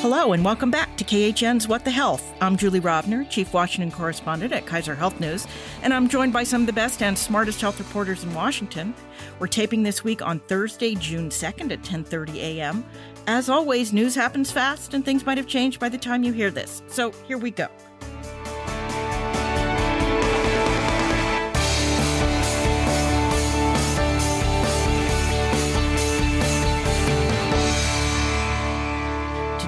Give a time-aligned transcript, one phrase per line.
[0.00, 2.34] Hello and welcome back to KHN's What the Health.
[2.40, 5.46] I'm Julie Rovner, Chief Washington Correspondent at Kaiser Health News,
[5.82, 8.94] and I'm joined by some of the best and smartest health reporters in Washington.
[9.38, 12.82] We're taping this week on Thursday, June 2nd at 10:30 a.m.
[13.26, 16.50] As always, news happens fast and things might have changed by the time you hear
[16.50, 16.82] this.
[16.88, 17.68] So, here we go.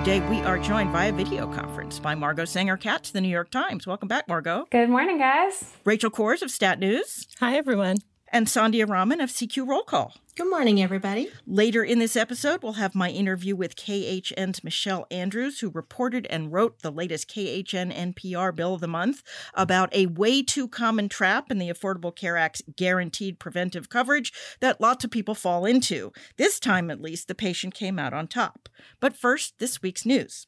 [0.02, 3.86] Today, we are joined via video conference by Margot Sanger Katz, the New York Times.
[3.86, 4.66] Welcome back, Margot.
[4.68, 5.74] Good morning, guys.
[5.84, 7.28] Rachel Cohrs of Stat News.
[7.38, 7.98] Hi, everyone.
[8.34, 10.14] And Sandhya Raman of CQ Roll Call.
[10.36, 11.30] Good morning, everybody.
[11.46, 16.50] Later in this episode, we'll have my interview with KHN's Michelle Andrews, who reported and
[16.50, 19.22] wrote the latest KHN NPR Bill of the Month
[19.52, 24.80] about a way too common trap in the Affordable Care Act's guaranteed preventive coverage that
[24.80, 26.10] lots of people fall into.
[26.38, 28.70] This time, at least, the patient came out on top.
[28.98, 30.46] But first, this week's news.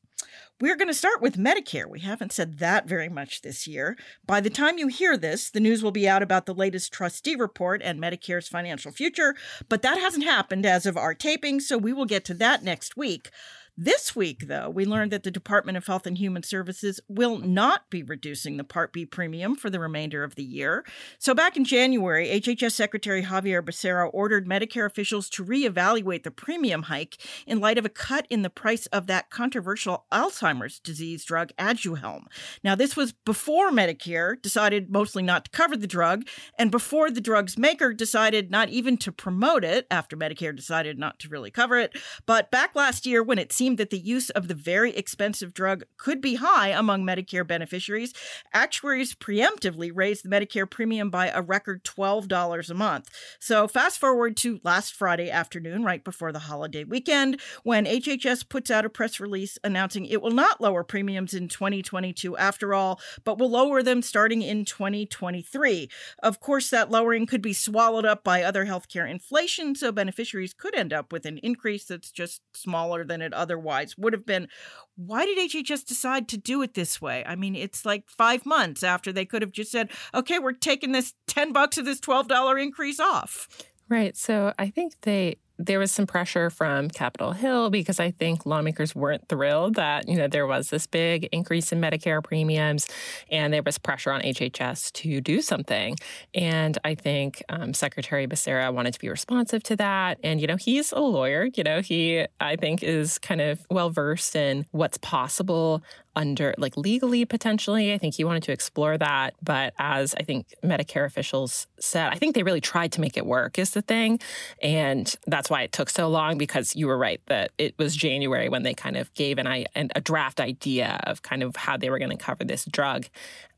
[0.61, 1.89] We're going to start with Medicare.
[1.89, 3.97] We haven't said that very much this year.
[4.25, 7.35] By the time you hear this, the news will be out about the latest trustee
[7.35, 9.35] report and Medicare's financial future,
[9.69, 12.97] but that hasn't happened as of our taping, so we will get to that next
[12.97, 13.31] week.
[13.77, 17.91] This week, though, we learned that the Department of Health and Human Services will not
[17.91, 20.85] be reducing the Part B premium for the remainder of the year.
[21.19, 26.85] So, back in January, HHS Secretary Xavier Becerra ordered Medicare officials to reevaluate the premium
[26.85, 27.17] hike
[27.49, 32.27] in light of a cut in the price of that controversial Alzheimer's disease drug Aduhelm.
[32.63, 37.21] Now, this was before Medicare decided mostly not to cover the drug, and before the
[37.21, 41.77] drug's maker decided not even to promote it after Medicare decided not to really cover
[41.77, 41.99] it.
[42.25, 45.55] But back last year, when it seemed seemed that the use of the very expensive
[45.55, 48.13] drug could be high among Medicare beneficiaries,
[48.53, 53.09] actuaries preemptively raised the Medicare premium by a record $12 a month.
[53.41, 58.71] So, fast forward to last Friday afternoon, right before the holiday weekend, when HHS puts
[58.71, 63.39] out a press release announcing it will not lower premiums in 2022 after all, but
[63.39, 65.89] will lower them starting in 2023.
[66.23, 70.75] Of course, that lowering could be swallowed up by other healthcare inflation, so beneficiaries could
[70.75, 74.49] end up with an increase that's just smaller than it otherwise otherwise would have been
[74.97, 77.25] why did HHS decide to do it this way?
[77.27, 80.93] I mean, it's like five months after they could have just said, okay, we're taking
[80.93, 83.49] this 10 bucks of this $12 increase off.
[83.89, 84.17] Right.
[84.17, 88.95] So I think they there was some pressure from Capitol Hill because I think lawmakers
[88.95, 92.89] weren't thrilled that you know there was this big increase in Medicare premiums,
[93.31, 95.97] and there was pressure on HHS to do something.
[96.35, 100.19] And I think um, Secretary Becerra wanted to be responsive to that.
[100.25, 101.49] And you know he's a lawyer.
[101.55, 105.83] You know he I think is kind of well versed in what's possible
[106.17, 107.93] under like legally potentially.
[107.93, 109.35] I think he wanted to explore that.
[109.43, 113.27] But as I think Medicare officials said, I think they really tried to make it
[113.27, 114.21] work is the thing.
[114.63, 118.49] And that's why it took so long because you were right that it was January
[118.49, 121.91] when they kind of gave an, an a draft idea of kind of how they
[121.91, 123.07] were going to cover this drug.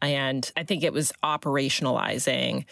[0.02, 2.64] And I think it was operationalizing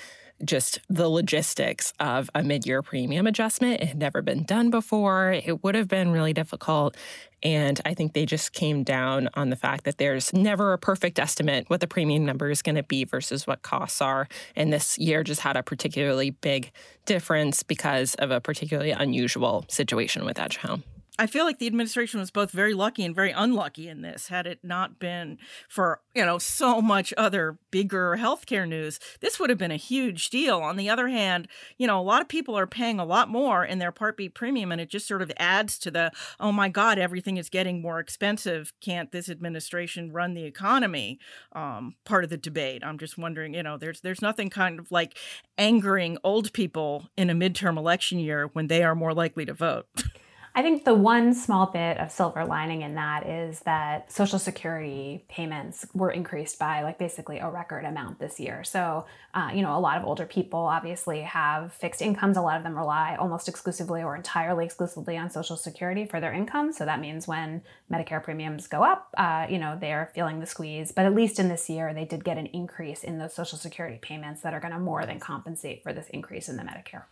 [0.44, 3.80] just the logistics of a mid year premium adjustment.
[3.80, 5.32] It had never been done before.
[5.32, 6.96] It would have been really difficult.
[7.42, 11.18] And I think they just came down on the fact that there's never a perfect
[11.18, 14.28] estimate what the premium number is going to be versus what costs are.
[14.56, 16.72] And this year just had a particularly big
[17.04, 20.82] difference because of a particularly unusual situation with Aduhelm.
[21.16, 24.28] I feel like the administration was both very lucky and very unlucky in this.
[24.28, 25.38] Had it not been
[25.68, 30.28] for, you know, so much other bigger healthcare news, this would have been a huge
[30.28, 30.58] deal.
[30.58, 31.46] On the other hand,
[31.78, 34.28] you know, a lot of people are paying a lot more in their Part B
[34.28, 36.10] premium, and it just sort of adds to the,
[36.40, 38.72] oh my God, everything is getting more expensive.
[38.80, 41.20] Can't this administration run the economy?
[41.52, 42.82] Um, part of the debate.
[42.84, 45.16] I'm just wondering, you know, there's there's nothing kind of like
[45.56, 49.86] angering old people in a midterm election year when they are more likely to vote.
[50.56, 55.24] I think the one small bit of silver lining in that is that Social Security
[55.28, 58.62] payments were increased by like basically a record amount this year.
[58.62, 59.04] So,
[59.34, 62.36] uh, you know, a lot of older people obviously have fixed incomes.
[62.36, 66.32] A lot of them rely almost exclusively or entirely exclusively on Social Security for their
[66.32, 66.72] income.
[66.72, 67.60] So that means when
[67.92, 70.92] Medicare premiums go up, uh, you know, they're feeling the squeeze.
[70.92, 73.98] But at least in this year, they did get an increase in those Social Security
[74.00, 77.02] payments that are going to more than compensate for this increase in the Medicare.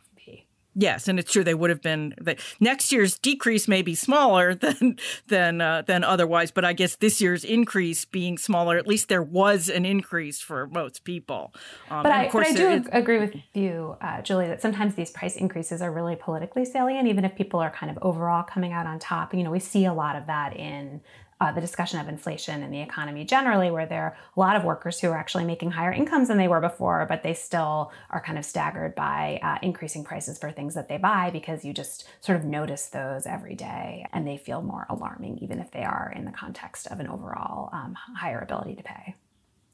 [0.74, 4.54] Yes, and it's true they would have been the next year's decrease may be smaller
[4.62, 4.98] than
[5.28, 9.22] than uh, than otherwise, but I guess this year's increase being smaller, at least there
[9.22, 11.52] was an increase for most people.
[11.90, 15.10] Um, but, I, but I do it, agree with you, uh, Julie, that sometimes these
[15.10, 18.86] price increases are really politically salient, even if people are kind of overall coming out
[18.86, 19.34] on top.
[19.34, 21.02] You know, we see a lot of that in
[21.42, 24.62] uh, the discussion of inflation and the economy generally, where there are a lot of
[24.62, 28.22] workers who are actually making higher incomes than they were before, but they still are
[28.22, 32.08] kind of staggered by uh, increasing prices for things that they buy because you just
[32.20, 36.12] sort of notice those every day and they feel more alarming, even if they are
[36.14, 39.16] in the context of an overall um, higher ability to pay.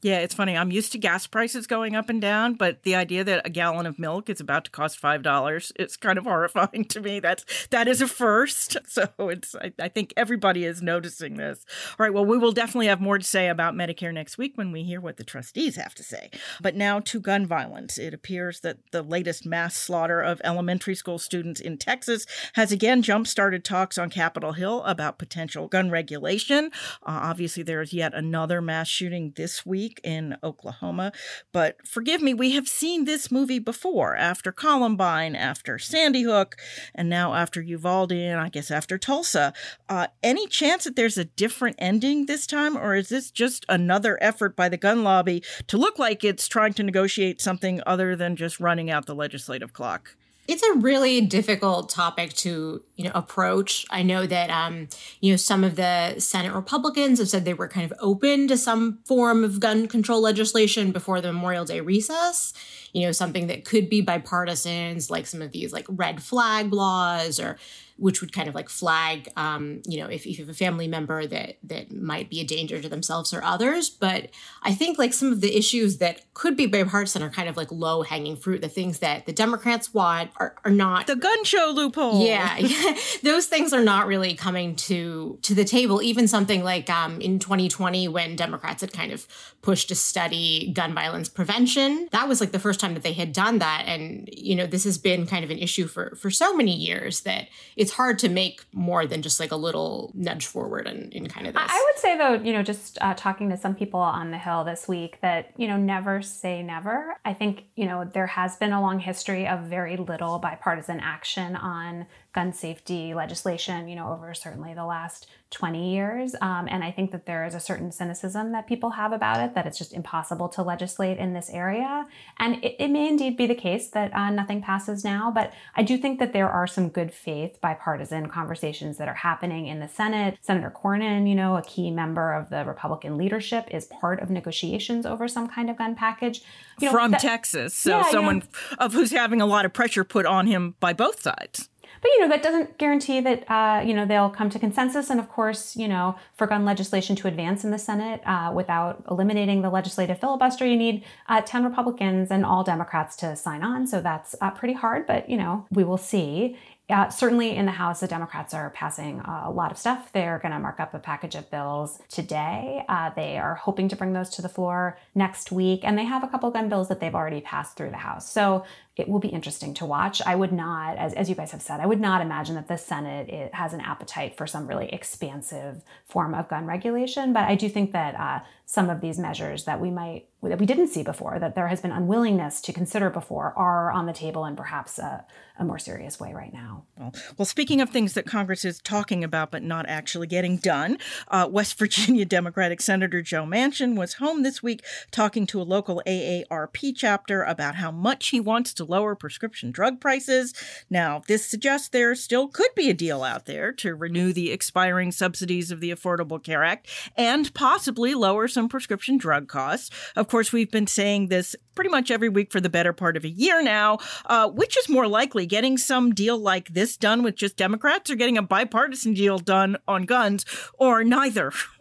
[0.01, 0.55] Yeah, it's funny.
[0.55, 3.85] I'm used to gas prices going up and down, but the idea that a gallon
[3.85, 7.19] of milk is about to cost five dollars it's kind of horrifying to me.
[7.19, 8.77] That's that is a first.
[8.89, 11.63] So it's I, I, think everybody is noticing this.
[11.91, 14.71] All right, well, we will definitely have more to say about Medicare next week when
[14.71, 16.31] we hear what the trustees have to say.
[16.59, 17.97] But now to gun violence.
[17.97, 23.01] It appears that the latest mass slaughter of elementary school students in Texas has again
[23.03, 26.71] jump-started talks on Capitol Hill about potential gun regulation.
[27.03, 31.11] Uh, obviously, there is yet another mass shooting this week week in Oklahoma.
[31.51, 36.55] But forgive me, we have seen this movie before after Columbine, after Sandy Hook,
[36.93, 39.53] and now after Uvalde, and I guess after Tulsa.
[39.87, 44.17] Uh, any chance that there's a different ending this time, or is this just another
[44.21, 48.35] effort by the gun lobby to look like it's trying to negotiate something other than
[48.35, 50.15] just running out the legislative clock?
[50.49, 53.85] It's a really difficult topic to you know approach.
[53.91, 54.89] I know that um
[55.21, 58.57] you know some of the senate republicans have said they were kind of open to
[58.57, 62.53] some form of gun control legislation before the memorial day recess.
[62.93, 67.39] You know something that could be bipartisans like some of these like red flag laws
[67.39, 67.59] or
[67.99, 70.87] which would kind of like flag, um, you know, if, if you have a family
[70.87, 73.89] member that that might be a danger to themselves or others.
[73.89, 74.29] But
[74.63, 77.71] I think like some of the issues that could be bipartisan are kind of like
[77.71, 78.61] low hanging fruit.
[78.61, 82.25] The things that the Democrats want are, are not the gun show loophole.
[82.25, 86.01] Yeah, yeah, those things are not really coming to to the table.
[86.01, 89.27] Even something like um, in 2020 when Democrats had kind of
[89.61, 93.33] pushed to study gun violence prevention, that was like the first time that they had
[93.33, 93.83] done that.
[93.87, 97.21] And you know, this has been kind of an issue for for so many years
[97.21, 101.09] that it's it's hard to make more than just like a little nudge forward in,
[101.11, 101.63] in kind of this.
[101.65, 104.63] I would say though, you know, just uh, talking to some people on the Hill
[104.63, 107.15] this week that, you know, never say never.
[107.25, 111.55] I think, you know, there has been a long history of very little bipartisan action
[111.55, 116.35] on gun safety legislation, you know, over certainly the last 20 years.
[116.41, 119.55] Um, and I think that there is a certain cynicism that people have about it,
[119.55, 122.05] that it's just impossible to legislate in this area.
[122.37, 125.81] And it, it may indeed be the case that uh, nothing passes now, but I
[125.81, 129.87] do think that there are some good faith bipartisan conversations that are happening in the
[129.87, 130.37] Senate.
[130.41, 135.05] Senator Cornyn, you know, a key member of the Republican leadership, is part of negotiations
[135.05, 136.43] over some kind of gun package.
[136.79, 137.73] You know, From that, Texas.
[137.75, 138.43] So yeah, someone
[138.77, 141.69] of who's having a lot of pressure put on him by both sides.
[142.01, 145.09] But you know that doesn't guarantee that uh, you know they'll come to consensus.
[145.09, 149.03] And of course, you know for gun legislation to advance in the Senate uh, without
[149.09, 153.87] eliminating the legislative filibuster, you need uh, ten Republicans and all Democrats to sign on.
[153.87, 155.07] So that's uh, pretty hard.
[155.07, 156.57] But you know we will see.
[156.89, 160.11] Uh, certainly in the House, the Democrats are passing a lot of stuff.
[160.11, 162.83] They're going to mark up a package of bills today.
[162.89, 166.23] Uh, they are hoping to bring those to the floor next week, and they have
[166.23, 168.31] a couple gun bills that they've already passed through the House.
[168.31, 168.65] So
[168.99, 170.21] it will be interesting to watch.
[170.25, 172.77] I would not, as, as you guys have said, I would not imagine that the
[172.77, 177.31] Senate it has an appetite for some really expansive form of gun regulation.
[177.31, 180.65] But I do think that uh, some of these measures that we might that we
[180.65, 184.45] didn't see before, that there has been unwillingness to consider before, are on the table
[184.45, 185.25] in perhaps a,
[185.57, 186.85] a more serious way right now.
[186.97, 190.97] Well, well, speaking of things that Congress is talking about but not actually getting done,
[191.27, 194.81] uh, West Virginia Democratic Senator Joe Manchin was home this week
[195.11, 200.01] talking to a local AARP chapter about how much he wants to lower prescription drug
[200.01, 200.53] prices.
[200.89, 205.11] Now, this suggests there still could be a deal out there to renew the expiring
[205.11, 209.89] subsidies of the Affordable Care Act and possibly lower some prescription drug costs.
[210.15, 213.23] Of course, we've been saying this pretty much every week for the better part of
[213.23, 213.99] a year now.
[214.25, 218.15] Uh, which is more likely, getting some deal like this done with just Democrats or
[218.15, 221.51] getting a bipartisan deal done on guns, or neither?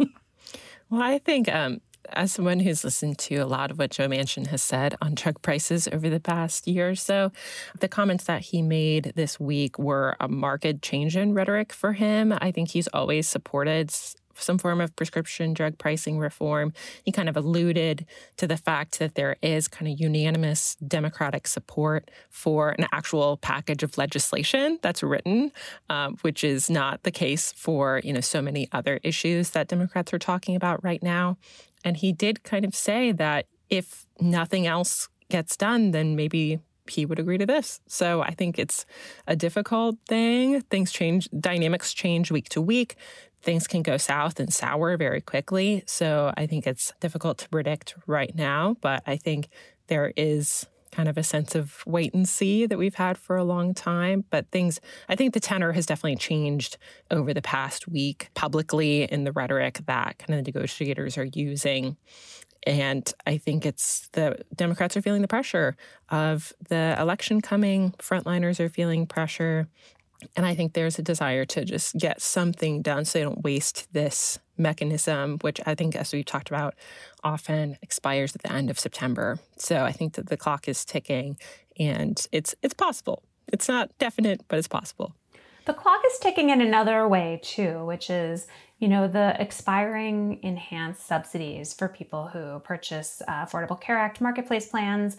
[0.90, 1.80] well, I think um,
[2.12, 5.40] as someone who's listened to a lot of what Joe Manchin has said on drug
[5.42, 7.32] prices over the past year or so,
[7.80, 12.32] the comments that he made this week were a marked change in rhetoric for him.
[12.40, 13.92] I think he's always supported
[14.42, 16.72] some form of prescription drug pricing reform.
[17.04, 22.10] He kind of alluded to the fact that there is kind of unanimous Democratic support
[22.30, 25.52] for an actual package of legislation that's written,
[25.90, 30.12] um, which is not the case for you know so many other issues that Democrats
[30.12, 31.36] are talking about right now.
[31.84, 37.04] And he did kind of say that if nothing else gets done, then maybe he
[37.04, 37.80] would agree to this.
[37.86, 38.86] So I think it's
[39.26, 40.62] a difficult thing.
[40.62, 42.96] Things change, dynamics change week to week.
[43.42, 45.84] Things can go south and sour very quickly.
[45.86, 49.48] So I think it's difficult to predict right now, but I think
[49.86, 53.44] there is kind of a sense of wait and see that we've had for a
[53.44, 54.24] long time.
[54.30, 56.76] But things, I think the tenor has definitely changed
[57.10, 61.96] over the past week publicly in the rhetoric that kind of the negotiators are using.
[62.66, 65.76] And I think it's the Democrats are feeling the pressure
[66.10, 69.68] of the election coming, frontliners are feeling pressure.
[70.36, 73.92] And I think there's a desire to just get something done so they don't waste
[73.92, 76.74] this mechanism, which I think, as we've talked about,
[77.22, 79.38] often expires at the end of September.
[79.56, 81.36] So I think that the clock is ticking
[81.78, 83.22] and it's it's possible.
[83.52, 85.14] It's not definite, but it's possible.
[85.64, 88.46] The clock is ticking in another way too, which is,
[88.78, 94.66] you know, the expiring enhanced subsidies for people who purchase uh, Affordable Care Act marketplace
[94.66, 95.16] plans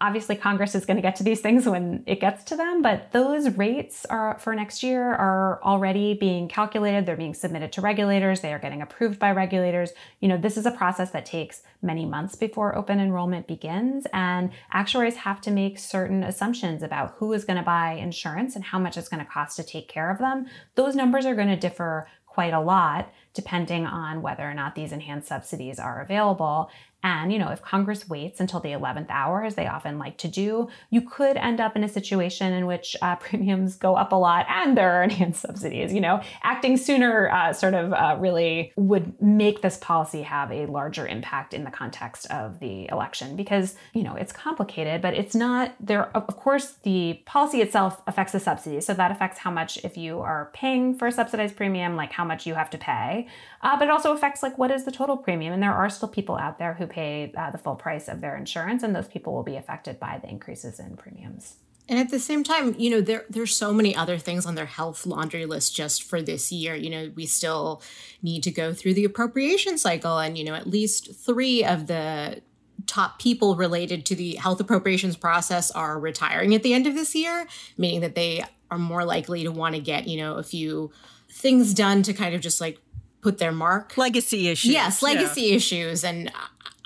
[0.00, 3.10] obviously Congress is going to get to these things when it gets to them, but
[3.12, 7.04] those rates are for next year are already being calculated.
[7.04, 8.40] They're being submitted to regulators.
[8.40, 9.90] They are getting approved by regulators.
[10.20, 14.50] You know, this is a process that takes many months before open enrollment begins, and
[14.72, 18.78] actuaries have to make certain assumptions about who is going to buy insurance and how
[18.78, 20.46] much it's going to cost to take care of them.
[20.76, 24.92] Those numbers are going to differ quite a lot depending on whether or not these
[24.92, 26.70] enhanced subsidies are available.
[27.04, 30.28] And, you know, if Congress waits until the 11th hour, as they often like to
[30.28, 34.16] do, you could end up in a situation in which uh, premiums go up a
[34.16, 35.92] lot and there are enhanced subsidies.
[35.92, 40.66] You know, acting sooner uh, sort of uh, really would make this policy have a
[40.66, 45.36] larger impact in the context of the election because, you know, it's complicated, but it's
[45.36, 46.16] not there.
[46.16, 48.86] Of course, the policy itself affects the subsidies.
[48.86, 52.24] So that affects how much, if you are paying for a subsidized premium, like how
[52.24, 53.28] much you have to pay.
[53.62, 55.54] Uh, but it also affects like what is the total premium.
[55.54, 58.36] And there are still people out there who pay uh, the full price of their
[58.36, 61.56] insurance, and those people will be affected by the increases in premiums.
[61.88, 64.66] And at the same time, you know, there there's so many other things on their
[64.66, 66.74] health laundry list just for this year.
[66.74, 67.82] You know, we still
[68.22, 72.42] need to go through the appropriation cycle, and you know, at least three of the
[72.86, 77.14] top people related to the health appropriations process are retiring at the end of this
[77.14, 80.90] year, meaning that they are more likely to want to get, you know, a few
[81.30, 82.78] things done to kind of just like
[83.20, 83.96] put their mark.
[83.96, 84.72] Legacy issues.
[84.72, 85.56] Yes, legacy yeah.
[85.56, 86.04] issues.
[86.04, 86.30] And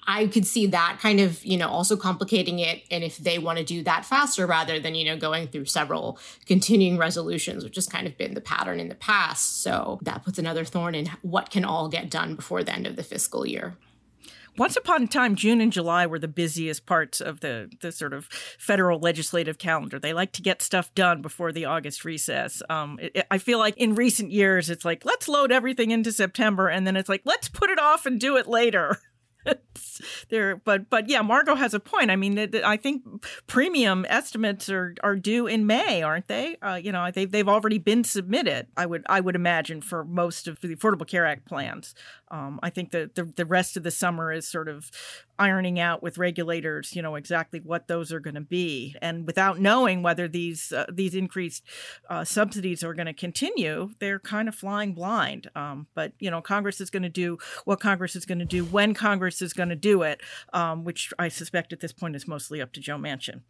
[0.07, 2.83] I could see that kind of, you know, also complicating it.
[2.91, 6.19] And if they want to do that faster rather than, you know, going through several
[6.47, 9.63] continuing resolutions, which has kind of been the pattern in the past.
[9.63, 12.97] So that puts another thorn in what can all get done before the end of
[12.97, 13.77] the fiscal year.
[14.59, 18.13] Once upon a time, June and July were the busiest parts of the, the sort
[18.13, 18.27] of
[18.59, 19.99] federal legislative calendar.
[19.99, 22.63] They like to get stuff done before the August recess.
[22.69, 26.13] Um, it, it, I feel like in recent years, it's like, let's load everything into
[26.13, 28.99] September, and then it's like, let's put it off and do it later.
[30.31, 32.11] there but but yeah margot has a point.
[32.11, 33.03] I mean i think
[33.47, 36.57] premium estimates are are due in may aren't they?
[36.63, 40.49] Uh, you know they've, they've already been submitted i would i would imagine for most
[40.49, 41.95] of the affordable care act plans.
[42.31, 44.91] Um, i think that the, the rest of the summer is sort of
[45.43, 48.95] ironing out with regulators, you know, exactly what those are going to be.
[49.03, 51.65] And without knowing whether these uh, these increased
[52.09, 55.51] uh, subsidies are going to continue, they're kind of flying blind.
[55.57, 58.65] Um, but you know, Congress is going to do what Congress is going to do
[58.65, 60.21] when Congress is going to do it,
[60.53, 63.41] um, which I suspect at this point is mostly up to Joe Manchin.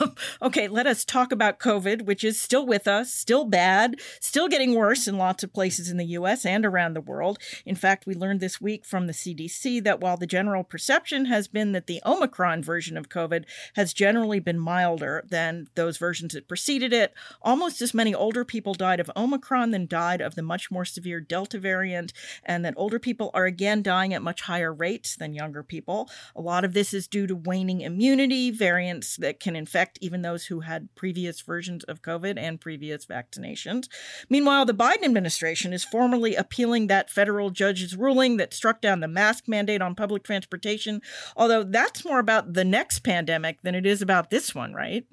[0.00, 4.46] Um, okay, let us talk about COVID, which is still with us, still bad, still
[4.46, 6.44] getting worse in lots of places in the U.S.
[6.44, 7.38] and around the world.
[7.64, 11.48] In fact, we learned this week from the CDC that while the general perception has
[11.48, 13.44] been that the Omicron version of COVID
[13.74, 17.14] has generally been milder than those versions that preceded it.
[17.42, 21.20] Almost as many older people died of Omicron than died of the much more severe
[21.20, 22.12] Delta variant,
[22.44, 26.10] and that older people are again dying at much higher rates than younger people.
[26.36, 30.46] A lot of this is due to waning immunity, variants that can infect even those
[30.46, 33.88] who had previous versions of COVID and previous vaccinations.
[34.28, 39.08] Meanwhile, the Biden administration is formally appealing that federal judge's ruling that struck down the
[39.08, 40.95] mask mandate on public transportation
[41.36, 45.04] Although that's more about the next pandemic than it is about this one, right?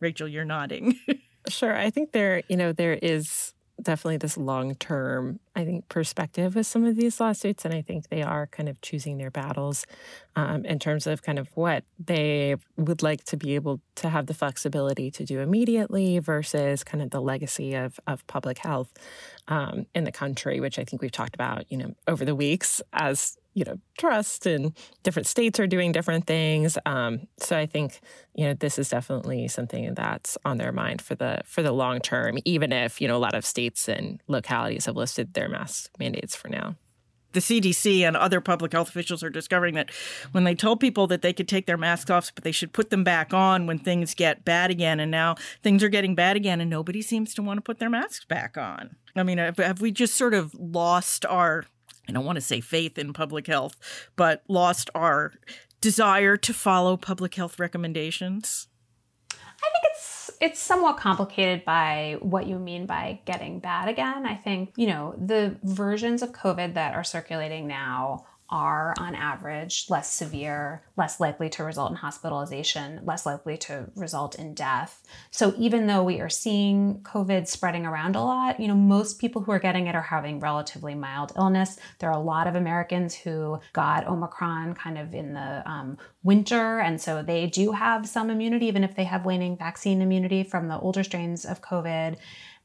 [0.00, 0.98] Rachel, you're nodding.
[1.48, 1.76] sure.
[1.76, 6.66] I think there, you know, there is definitely this long term, I think, perspective with
[6.66, 7.64] some of these lawsuits.
[7.64, 9.86] And I think they are kind of choosing their battles
[10.36, 14.26] um, in terms of kind of what they would like to be able to have
[14.26, 18.92] the flexibility to do immediately versus kind of the legacy of, of public health
[19.48, 22.82] um, in the country, which I think we've talked about, you know, over the weeks
[22.92, 28.00] as you know trust and different states are doing different things um, so i think
[28.34, 32.00] you know this is definitely something that's on their mind for the for the long
[32.00, 35.90] term even if you know a lot of states and localities have listed their mask
[35.98, 36.76] mandates for now
[37.32, 39.90] the CDC and other public health officials are discovering that
[40.32, 42.90] when they told people that they could take their masks off, but they should put
[42.90, 46.60] them back on when things get bad again, and now things are getting bad again,
[46.60, 48.96] and nobody seems to want to put their masks back on.
[49.14, 51.64] I mean, have, have we just sort of lost our
[52.10, 53.76] I don't want to say faith in public health,
[54.16, 55.32] but lost our
[55.80, 58.66] desire to follow public health recommendations?
[59.32, 64.26] I think it's it's somewhat complicated by what you mean by getting bad again.
[64.26, 69.86] I think, you know, the versions of COVID that are circulating now are, on average,
[69.88, 75.02] less severe, less likely to result in hospitalization, less likely to result in death.
[75.30, 79.42] So even though we are seeing COVID spreading around a lot, you know, most people
[79.42, 81.78] who are getting it are having relatively mild illness.
[81.98, 86.80] There are a lot of Americans who got Omicron kind of in the um, winter,
[86.80, 90.68] and so they do have some immunity, even if they have waning vaccine immunity from
[90.68, 92.16] the older strains of COVID.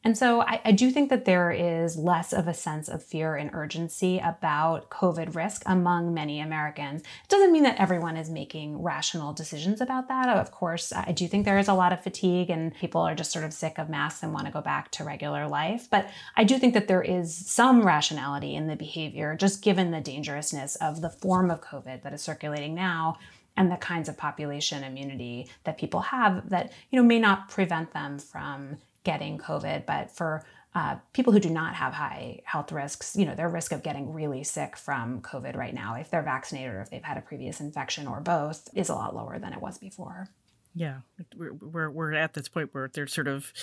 [0.05, 3.35] And so I, I, do think that there is less of a sense of fear
[3.35, 7.01] and urgency about COVID risk among many Americans.
[7.01, 10.29] It doesn't mean that everyone is making rational decisions about that.
[10.29, 13.31] Of course, I do think there is a lot of fatigue and people are just
[13.31, 15.87] sort of sick of masks and want to go back to regular life.
[15.89, 16.07] But
[16.37, 20.75] I do think that there is some rationality in the behavior, just given the dangerousness
[20.75, 23.17] of the form of COVID that is circulating now
[23.57, 27.91] and the kinds of population immunity that people have that you know may not prevent
[27.93, 30.43] them from getting COVID, but for
[30.75, 34.11] uh, people who do not have high health risks, you know, their risk of getting
[34.11, 37.61] really sick from COVID right now, if they're vaccinated or if they've had a previous
[37.61, 40.27] infection or both, is a lot lower than it was before.
[40.73, 40.97] Yeah,
[41.37, 43.53] we're, we're, we're at this point where they're sort of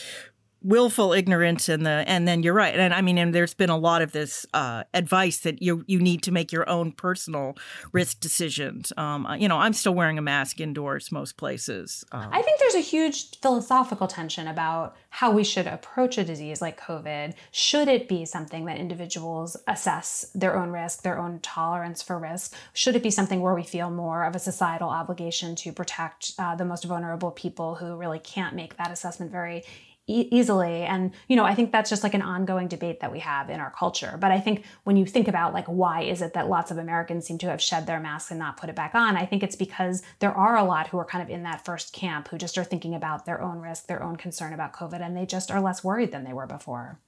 [0.64, 2.78] willful ignorance and the and then you're right.
[2.78, 6.00] And i mean and there's been a lot of this uh, advice that you you
[6.00, 7.56] need to make your own personal
[7.92, 8.92] risk decisions.
[8.96, 12.74] Um, you know i'm still wearing a mask indoors most places um, i think there's
[12.74, 17.34] a huge philosophical tension about how we should approach a disease like covid.
[17.50, 22.54] Should it be something that individuals assess their own risk their own tolerance for risk?
[22.72, 26.54] Should it be something where we feel more of a societal obligation to protect uh,
[26.54, 29.64] the most vulnerable people who really can't make that assessment very
[30.06, 30.82] easily.
[30.82, 33.60] And you know i think that's just like an ongoing debate that we have in
[33.60, 34.16] our culture.
[34.20, 37.26] But i think when you think about like why is it that lots of americans
[37.26, 39.56] seem to have shed their masks and not put it back on i think it's
[39.56, 42.58] because there are a lot who are kind of in that first camp who just
[42.58, 45.60] are thinking about their own risk their own concern about covid and they just are
[45.60, 46.98] less worried than they were before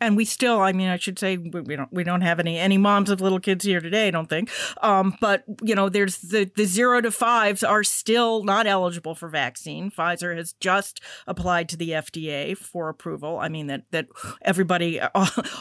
[0.00, 2.78] and we still i mean i should say we don't we don't have any any
[2.78, 4.50] moms of little kids here today i don't think.
[4.82, 9.28] Um, but you know there's the the zero to fives are still not eligible for
[9.28, 9.90] vaccine.
[9.90, 13.38] Pfizer has just applied to the fda for approval.
[13.38, 14.08] I mean that that
[14.42, 15.00] everybody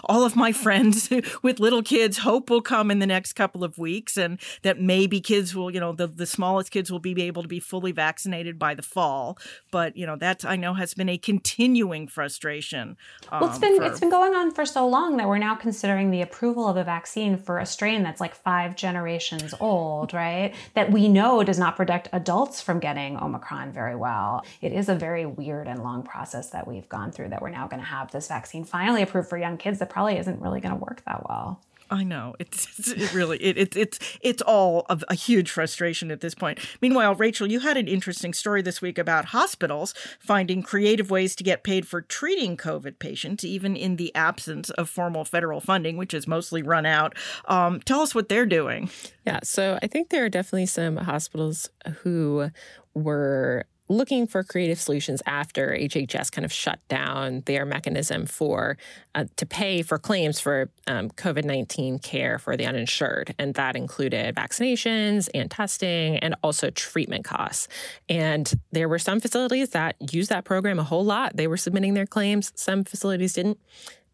[0.04, 1.10] all of my friends
[1.44, 5.22] with little kids hope will come in the next couple of weeks and that maybe
[5.22, 8.60] kids will you know the, the smallest kids will be able to be fully vaccinated
[8.60, 9.38] by the fall.
[9.72, 12.98] But you know that i know has been a continuing frustration
[13.32, 15.38] um, well it's been for, it's been going going on for so long that we're
[15.38, 20.13] now considering the approval of a vaccine for a strain that's like five generations old,
[20.13, 20.54] right?
[20.74, 24.44] That we know does not protect adults from getting Omicron very well.
[24.62, 27.68] It is a very weird and long process that we've gone through that we're now
[27.68, 30.78] going to have this vaccine finally approved for young kids that probably isn't really going
[30.78, 31.62] to work that well.
[31.89, 36.21] I know it's, it really it, it, it's it's all of a huge frustration at
[36.21, 36.60] this point.
[36.82, 41.43] Meanwhile, Rachel, you had an interesting story this week about hospitals finding creative ways to
[41.43, 46.13] get paid for treating COVID patients, even in the absence of formal federal funding, which
[46.13, 47.15] is mostly run out.
[47.45, 48.89] Um, tell us what they're doing.
[49.26, 51.69] Yeah, so I think there are definitely some hospitals
[52.02, 52.52] who
[52.93, 58.78] were looking for creative solutions after HHS kind of shut down their mechanism for
[59.15, 63.76] uh, to pay for claims for um, COVID nineteen care for the uninsured, and that
[63.76, 67.67] included vaccinations and testing, and also treatment costs.
[68.10, 71.36] And there were some facilities that used that program a whole lot.
[71.36, 72.52] They were submitting their claims.
[72.56, 73.60] Some facilities didn't.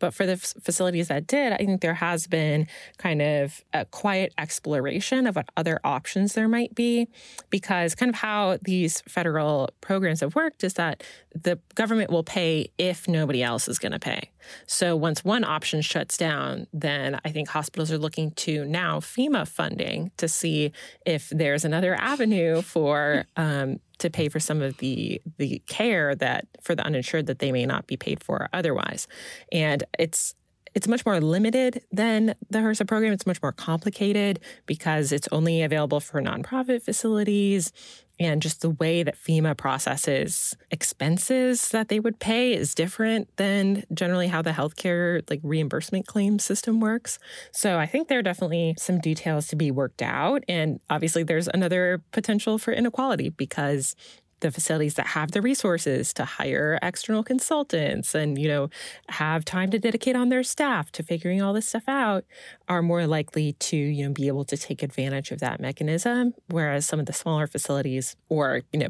[0.04, 3.86] But for the f- facilities that did, I think there has been kind of a
[3.86, 7.08] quiet exploration of what other options there might be.
[7.50, 12.70] Because kind of how these federal programs have worked is that the government will pay
[12.78, 14.30] if nobody else is going to pay.
[14.67, 19.47] So once one option shuts down, then I think hospitals are looking to now FEMA
[19.47, 20.71] funding to see
[21.06, 26.47] if there's another avenue for um, to pay for some of the the care that
[26.62, 29.08] for the uninsured that they may not be paid for otherwise.
[29.51, 30.36] And it's
[30.73, 33.13] it's much more limited than the HRSA program.
[33.13, 37.71] It's much more complicated because it's only available for nonprofit facilities.
[38.19, 43.84] And just the way that FEMA processes expenses that they would pay is different than
[43.93, 47.17] generally how the healthcare like reimbursement claim system works.
[47.52, 50.43] So I think there are definitely some details to be worked out.
[50.47, 53.95] And obviously there's another potential for inequality because
[54.43, 58.69] the facilities that have the resources to hire external consultants and you know
[59.08, 62.25] have time to dedicate on their staff to figuring all this stuff out
[62.67, 66.86] are more likely to you know be able to take advantage of that mechanism whereas
[66.86, 68.89] some of the smaller facilities or you know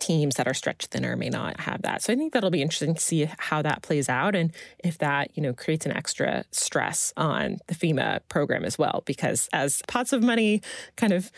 [0.00, 2.02] teams that are stretched thinner may not have that.
[2.02, 5.30] So i think that'll be interesting to see how that plays out and if that
[5.34, 10.12] you know creates an extra stress on the fema program as well because as pots
[10.12, 10.62] of money
[10.96, 11.32] kind of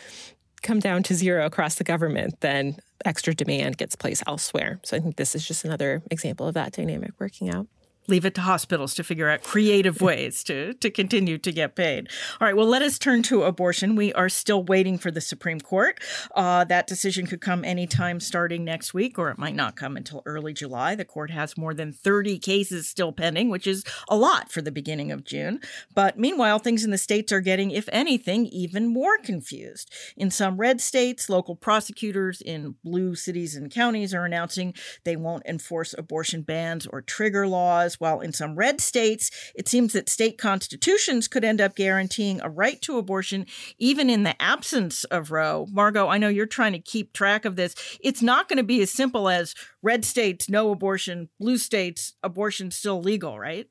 [0.61, 4.79] come down to zero across the government, then extra demand gets placed elsewhere.
[4.83, 7.67] So I think this is just another example of that dynamic working out
[8.07, 12.09] leave it to hospitals to figure out creative ways to, to continue to get paid.
[12.39, 13.95] All right, well, let us turn to abortion.
[13.95, 15.99] We are still waiting for the Supreme Court.
[16.33, 20.23] Uh, that decision could come anytime starting next week, or it might not come until
[20.25, 20.95] early July.
[20.95, 24.71] The court has more than 30 cases still pending, which is a lot for the
[24.71, 25.59] beginning of June.
[25.93, 29.91] But meanwhile, things in the states are getting, if anything, even more confused.
[30.15, 35.45] In some red states, local prosecutors in blue cities and counties are announcing they won't
[35.45, 40.37] enforce abortion bans or trigger laws while in some red states, it seems that state
[40.37, 43.45] constitutions could end up guaranteeing a right to abortion
[43.77, 45.67] even in the absence of Roe.
[45.71, 47.75] Margot, I know you're trying to keep track of this.
[48.01, 52.71] It's not going to be as simple as red states, no abortion, blue states, abortion
[52.71, 53.67] still legal, right?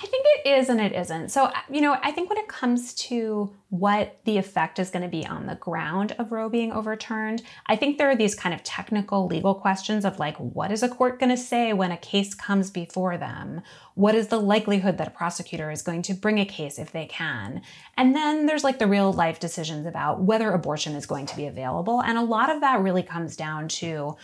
[0.00, 1.30] I think it is and it isn't.
[1.30, 5.02] So, uh, you know, I think when it comes to what the effect is going
[5.02, 8.54] to be on the ground of Roe being overturned, I think there are these kind
[8.54, 11.96] of technical legal questions of like, what is a court going to say when a
[11.96, 13.60] case comes before them?
[13.94, 17.06] What is the likelihood that a prosecutor is going to bring a case if they
[17.06, 17.62] can?
[17.96, 21.46] And then there's like the real life decisions about whether abortion is going to be
[21.46, 22.00] available.
[22.02, 24.16] And a lot of that really comes down to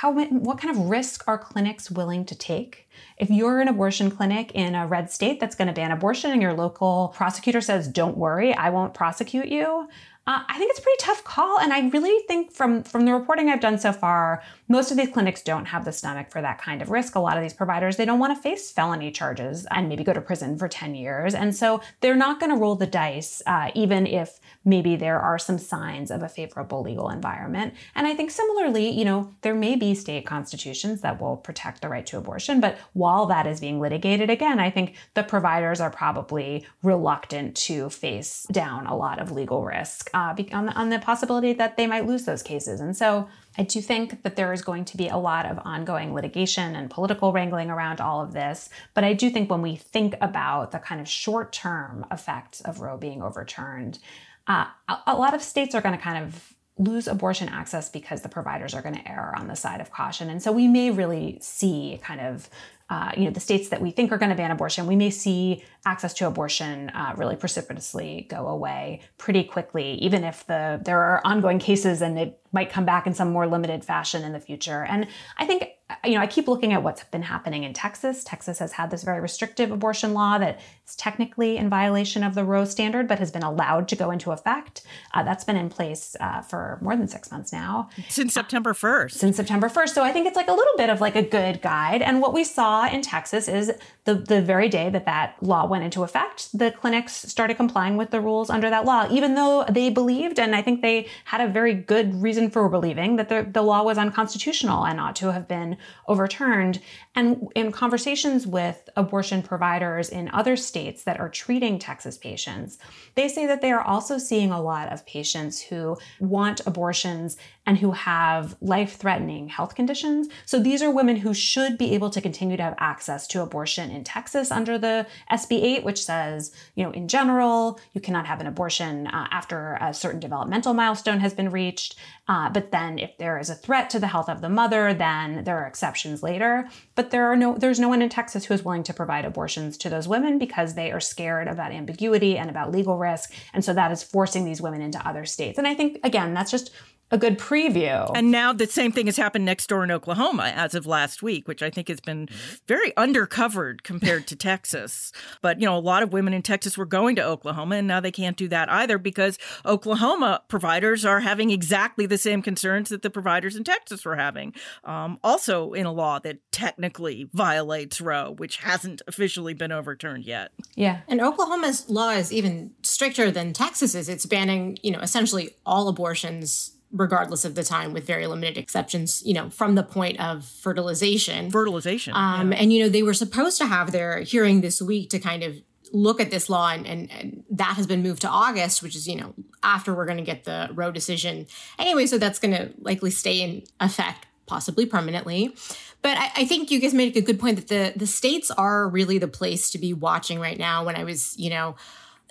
[0.00, 2.88] how what kind of risk are clinics willing to take?
[3.16, 6.40] If you're an abortion clinic in a red state that's going to ban abortion and
[6.40, 9.88] your local prosecutor says, "Don't worry, I won't prosecute you,"
[10.28, 11.58] uh, I think it's a pretty tough call.
[11.58, 15.08] And I really think from from the reporting I've done so far, most of these
[15.08, 17.14] clinics don't have the stomach for that kind of risk.
[17.14, 20.12] A lot of these providers, they don't want to face felony charges and maybe go
[20.12, 21.34] to prison for 10 years.
[21.34, 25.38] And so they're not going to roll the dice, uh, even if maybe there are
[25.38, 27.72] some signs of a favorable legal environment.
[27.94, 31.88] And I think similarly, you know, there may be state constitutions that will protect the
[31.88, 32.60] right to abortion.
[32.60, 37.88] But while that is being litigated, again, I think the providers are probably reluctant to
[37.88, 41.86] face down a lot of legal risk uh, on, the, on the possibility that they
[41.86, 42.80] might lose those cases.
[42.80, 46.12] And so I do think that there is going to be a lot of ongoing
[46.12, 48.68] litigation and political wrangling around all of this.
[48.94, 52.80] But I do think when we think about the kind of short term effects of
[52.80, 54.00] Roe being overturned,
[54.48, 54.66] uh,
[55.06, 58.74] a lot of states are going to kind of lose abortion access because the providers
[58.74, 60.30] are going to err on the side of caution.
[60.30, 62.48] And so we may really see kind of
[62.90, 65.10] uh, you know, the states that we think are going to ban abortion, we may
[65.10, 71.02] see access to abortion uh, really precipitously go away pretty quickly, even if the there
[71.02, 74.40] are ongoing cases and it might come back in some more limited fashion in the
[74.40, 74.84] future.
[74.84, 75.68] And I think
[76.04, 78.22] you know, I keep looking at what's been happening in Texas.
[78.22, 82.44] Texas has had this very restrictive abortion law that is technically in violation of the
[82.44, 84.82] Roe standard, but has been allowed to go into effect.
[85.14, 87.88] Uh, that's been in place uh, for more than six months now.
[88.08, 89.12] Since September 1st.
[89.12, 89.88] Since September 1st.
[89.90, 92.02] So I think it's like a little bit of like a good guide.
[92.02, 93.72] And what we saw in Texas is
[94.04, 98.10] the, the very day that that law went into effect, the clinics started complying with
[98.10, 101.48] the rules under that law, even though they believed, and I think they had a
[101.48, 105.48] very good reason for believing that the, the law was unconstitutional and ought to have
[105.48, 106.80] been overturned.
[107.14, 112.78] And in conversations with abortion providers in other states that are treating Texas patients,
[113.14, 117.36] they say that they are also seeing a lot of patients who want abortions
[117.68, 120.26] and who have life threatening health conditions.
[120.46, 123.90] So these are women who should be able to continue to have access to abortion
[123.90, 128.40] in Texas under the SB 8, which says, you know, in general, you cannot have
[128.40, 131.96] an abortion uh, after a certain developmental milestone has been reached.
[132.26, 135.44] Uh, but then if there is a threat to the health of the mother, then
[135.44, 136.66] there are exceptions later.
[136.94, 139.76] But there are no there's no one in Texas who is willing to provide abortions
[139.78, 143.34] to those women because they are scared about ambiguity and about legal risk.
[143.52, 145.58] And so that is forcing these women into other states.
[145.58, 146.70] And I think again, that's just
[147.10, 148.10] a good preview.
[148.14, 151.48] And now the same thing has happened next door in Oklahoma as of last week,
[151.48, 152.28] which I think has been
[152.66, 155.12] very undercovered compared to Texas.
[155.40, 158.00] But, you know, a lot of women in Texas were going to Oklahoma, and now
[158.00, 163.02] they can't do that either because Oklahoma providers are having exactly the same concerns that
[163.02, 164.52] the providers in Texas were having.
[164.84, 170.52] Um, also, in a law that technically violates Roe, which hasn't officially been overturned yet.
[170.74, 171.00] Yeah.
[171.08, 174.08] And Oklahoma's law is even stricter than Texas's.
[174.08, 179.22] It's banning, you know, essentially all abortions regardless of the time with very limited exceptions
[179.24, 181.50] you know from the point of fertilization.
[181.50, 182.58] Fertilization um, yeah.
[182.58, 185.54] and you know they were supposed to have their hearing this week to kind of
[185.92, 189.08] look at this law and, and, and that has been moved to august which is
[189.08, 191.46] you know after we're going to get the roe decision.
[191.78, 195.54] Anyway so that's going to likely stay in effect possibly permanently.
[196.00, 198.88] But I, I, think you guys made a good point that the the states are
[198.88, 200.84] really the place to be watching right now.
[200.84, 201.76] When i was you know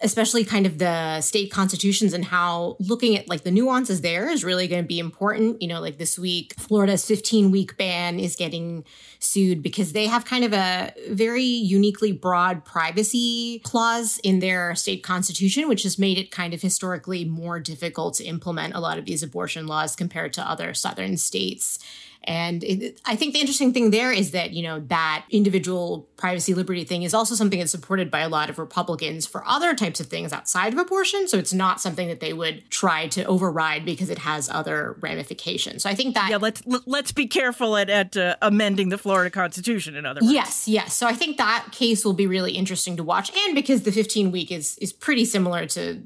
[0.02, 4.44] especially kind of the state constitutions and how looking at like the nuances there is
[4.44, 5.62] really going to be important.
[5.62, 8.86] You know, like this week, Florida's 15 week ban is getting
[9.20, 15.04] sued because they have kind of a very uniquely broad privacy clause in their state
[15.04, 19.06] constitution, which has made it kind of historically more difficult to implement a lot of
[19.06, 21.80] these abortion laws compared to other southern states.
[22.24, 26.54] And it, I think the interesting thing there is that, you know, that individual privacy
[26.54, 30.00] liberty thing is also something that's supported by a lot of Republicans for other types
[30.00, 31.28] of things outside of abortion.
[31.28, 35.84] So it's not something that they would try to override because it has other ramifications.
[35.84, 39.30] So I think that yeah, let's let's be careful at, at uh, amending the Florida
[39.30, 39.96] Constitution.
[39.96, 40.94] In other words, yes, yes.
[40.94, 44.32] So I think that case will be really interesting to watch, and because the 15
[44.32, 46.02] week is is pretty similar to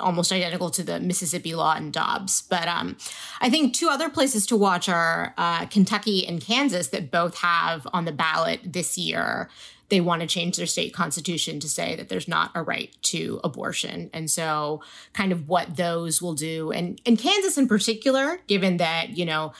[0.00, 2.42] almost identical to the Mississippi law and Dobbs.
[2.42, 2.96] But um,
[3.40, 7.86] I think two other places to watch are uh, Kentucky and Kansas that both have
[7.92, 9.48] on the ballot this year.
[9.88, 13.40] They want to change their state constitution to say that there's not a right to
[13.44, 14.10] abortion.
[14.12, 16.72] And so, kind of what those will do.
[16.72, 19.52] And, and Kansas in particular, given that, you know,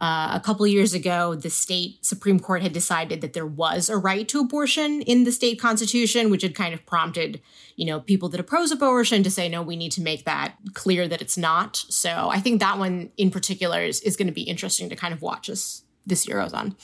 [0.00, 3.96] uh, a couple years ago, the state Supreme Court had decided that there was a
[3.96, 7.40] right to abortion in the state constitution, which had kind of prompted,
[7.76, 11.06] you know, people that oppose abortion to say, no, we need to make that clear
[11.06, 11.76] that it's not.
[11.76, 15.14] So I think that one in particular is, is going to be interesting to kind
[15.14, 16.76] of watch as this year goes on.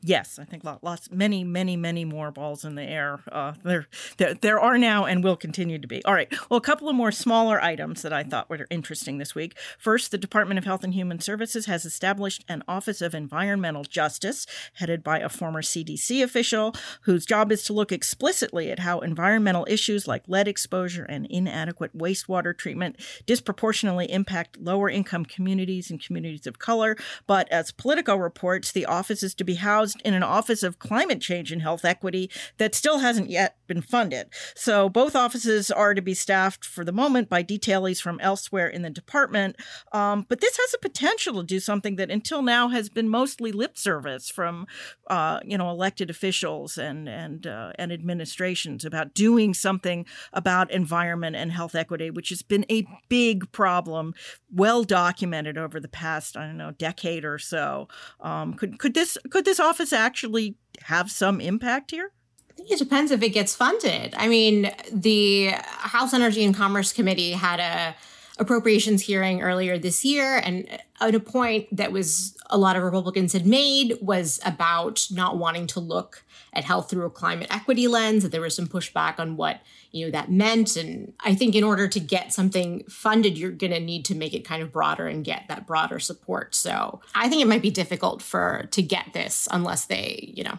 [0.00, 3.20] Yes, I think lots, many, many, many more balls in the air.
[3.32, 6.04] Uh, there, there, there are now and will continue to be.
[6.04, 6.32] All right.
[6.48, 9.58] Well, a couple of more smaller items that I thought were interesting this week.
[9.76, 14.46] First, the Department of Health and Human Services has established an Office of Environmental Justice,
[14.74, 19.66] headed by a former CDC official, whose job is to look explicitly at how environmental
[19.68, 26.46] issues like lead exposure and inadequate wastewater treatment disproportionately impact lower income communities and communities
[26.46, 26.96] of color.
[27.26, 30.78] But as Politico reports, the office is to be housed housed in an Office of
[30.78, 34.28] Climate Change and Health Equity that still hasn't yet been funded.
[34.54, 38.82] So both offices are to be staffed for the moment by detailees from elsewhere in
[38.82, 39.56] the department.
[39.92, 43.52] Um, but this has a potential to do something that until now has been mostly
[43.52, 44.66] lip service from,
[45.08, 51.36] uh, you know, elected officials and and uh, and administrations about doing something about environment
[51.36, 54.14] and health equity, which has been a big problem,
[54.52, 57.88] well documented over the past I don't know decade or so.
[58.20, 62.10] Um, could could this could this office office actually have some impact here?
[62.50, 64.12] I think it depends if it gets funded.
[64.16, 67.94] I mean, the House Energy and Commerce Committee had a
[68.40, 73.46] appropriations hearing earlier this year and a point that was a lot of republicans had
[73.46, 78.32] made was about not wanting to look at health through a climate equity lens that
[78.32, 79.60] there was some pushback on what
[79.92, 83.72] you know that meant and i think in order to get something funded you're going
[83.72, 87.28] to need to make it kind of broader and get that broader support so i
[87.28, 90.58] think it might be difficult for to get this unless they you know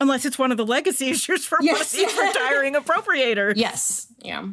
[0.00, 1.94] unless it's one of the legacy issues for yes.
[1.94, 3.54] retiring appropriators.
[3.56, 4.06] Yes.
[4.22, 4.46] Yeah.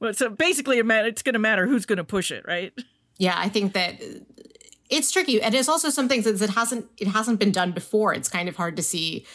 [0.00, 2.72] well, so basically, it's going to matter who's going to push it, right?
[3.18, 4.20] Yeah, I think that uh,
[4.90, 5.40] it's tricky.
[5.40, 8.14] And It is also something that it hasn't it hasn't been done before.
[8.14, 9.26] It's kind of hard to see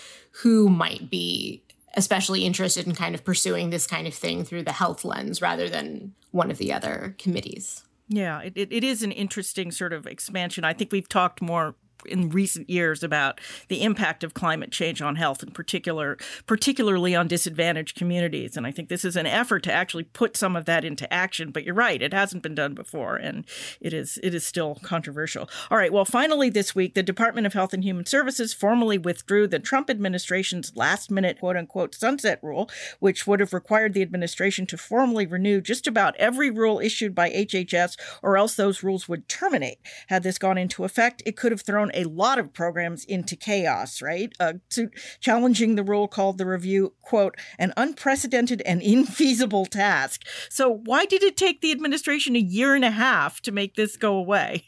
[0.44, 1.64] who might be
[1.96, 5.68] especially interested in kind of pursuing this kind of thing through the health lens rather
[5.68, 7.84] than one of the other committees.
[8.08, 10.64] Yeah, it, it is an interesting sort of expansion.
[10.64, 15.16] I think we've talked more in recent years about the impact of climate change on
[15.16, 18.58] health, in particular, particularly on disadvantaged communities.
[18.58, 21.52] And I think this is an effort to actually put some of that into action.
[21.52, 23.46] But you're right; it hasn't been done before, and
[23.80, 25.50] it is it is still controversial.
[25.70, 25.94] All right.
[25.94, 29.90] Well, finally, this week, the Department of Health and Human Services formally withdrew the Trump
[29.90, 35.62] administration's last-minute "quote unquote" sunset rule, which would have required the administration to formally renew
[35.62, 39.80] just about every rule issued by HHS, or else those rules would terminate.
[40.08, 44.02] Had this gone into effect, it could have thrown a lot of programs into chaos,
[44.02, 44.34] right?
[44.40, 50.24] Uh, to, challenging the rule called the review, quote, an unprecedented and infeasible task.
[50.50, 53.98] So, why did it take the administration a year and a half to make this
[53.98, 54.66] go away?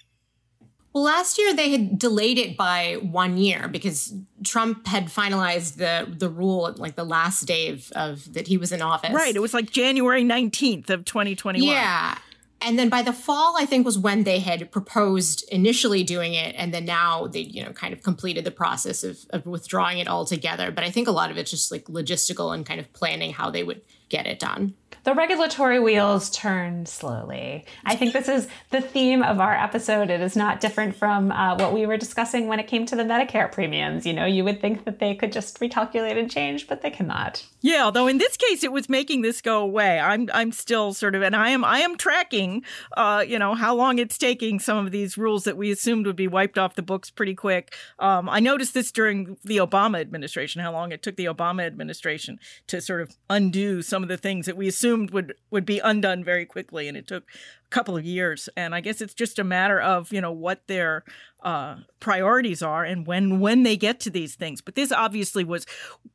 [0.93, 6.07] Well, last year they had delayed it by one year because Trump had finalized the
[6.15, 9.11] the rule like the last day of, of that he was in office.
[9.11, 9.35] Right.
[9.35, 11.67] It was like January 19th of 2021.
[11.67, 12.17] Yeah.
[12.63, 16.55] And then by the fall, I think was when they had proposed initially doing it,
[16.57, 20.07] and then now they, you know, kind of completed the process of, of withdrawing it
[20.07, 20.71] altogether.
[20.71, 23.49] But I think a lot of it's just like logistical and kind of planning how
[23.49, 24.75] they would get it done.
[25.03, 27.65] The regulatory wheels turn slowly.
[27.85, 30.09] I think this is the theme of our episode.
[30.09, 33.03] It is not different from uh, what we were discussing when it came to the
[33.03, 34.05] Medicare premiums.
[34.05, 37.45] You know, you would think that they could just recalculate and change, but they cannot.
[37.61, 39.99] Yeah, although in this case it was making this go away.
[39.99, 42.63] I'm I'm still sort of and I am I am tracking
[42.95, 46.15] uh, you know, how long it's taking some of these rules that we assumed would
[46.15, 47.73] be wiped off the books pretty quick.
[47.99, 52.39] Um, I noticed this during the Obama administration, how long it took the Obama administration
[52.67, 56.23] to sort of undo some of the things that we assumed would would be undone
[56.23, 57.23] very quickly, and it took
[57.65, 58.49] a couple of years.
[58.55, 61.03] And I guess it's just a matter of you know what their
[61.43, 64.61] uh, priorities are and when when they get to these things.
[64.61, 65.65] But this obviously was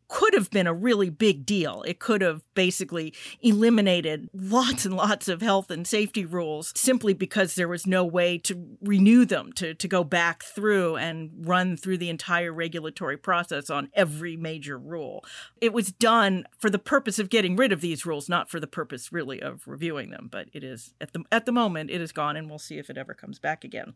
[0.08, 1.82] could have been a really big deal.
[1.86, 3.12] It could have basically
[3.42, 8.38] eliminated lots and lots of health and safety rules simply because there was no way
[8.38, 13.68] to renew them, to, to go back through and run through the entire regulatory process
[13.68, 15.24] on every major rule.
[15.60, 18.66] It was done for the purpose of getting rid of these rules, not for the
[18.66, 20.28] purpose really of reviewing them.
[20.30, 22.88] But it is at the at the moment it is gone and we'll see if
[22.88, 23.92] it ever comes back again.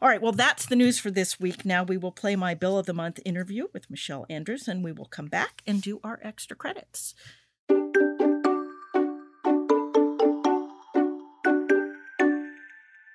[0.00, 1.64] All right, well that's the news for this week.
[1.64, 4.92] Now we will play my Bill of the Month interview with Michelle Andrews and we
[4.92, 7.14] will come back and do our extra credits.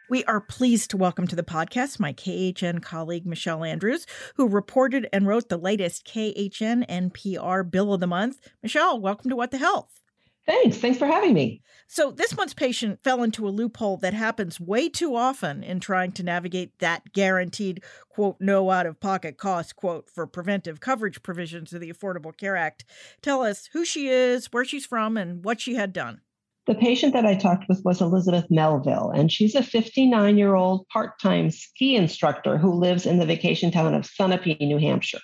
[0.10, 5.08] We are pleased to welcome to the podcast my KHN colleague, Michelle Andrews, who reported
[5.14, 8.50] and wrote the latest KHN NPR Bill of the Month.
[8.64, 10.03] Michelle, welcome to What the Health.
[10.46, 10.78] Thanks.
[10.78, 11.62] Thanks for having me.
[11.88, 16.12] So, this month's patient fell into a loophole that happens way too often in trying
[16.14, 21.72] to navigate that guaranteed, quote, no out of pocket cost, quote, for preventive coverage provisions
[21.72, 22.84] of the Affordable Care Act.
[23.22, 26.22] Tell us who she is, where she's from, and what she had done.
[26.66, 30.88] The patient that I talked with was Elizabeth Melville, and she's a 59 year old
[30.88, 35.20] part time ski instructor who lives in the vacation town of Sunapee, New Hampshire.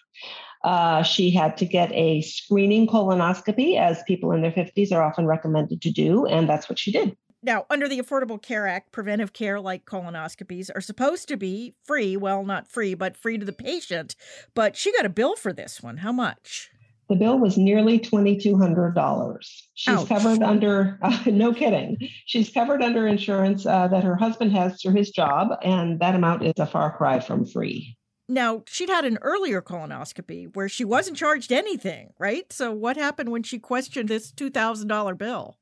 [0.64, 5.26] Uh, she had to get a screening colonoscopy, as people in their 50s are often
[5.26, 7.16] recommended to do, and that's what she did.
[7.42, 12.18] Now, under the Affordable Care Act, preventive care like colonoscopies are supposed to be free.
[12.18, 14.16] Well, not free, but free to the patient.
[14.54, 15.98] But she got a bill for this one.
[15.98, 16.70] How much?
[17.08, 19.64] The bill was nearly $2,200.
[19.74, 20.08] She's Ouch.
[20.08, 24.96] covered under, uh, no kidding, she's covered under insurance uh, that her husband has through
[24.96, 27.98] his job, and that amount is a far cry from free.
[28.32, 31.26] Now, she'd had an earlier colonoscopy where she wasn't mm-hmm.
[31.26, 32.46] charged anything, right?
[32.54, 35.58] So, what happened when she questioned this $2,000 bill?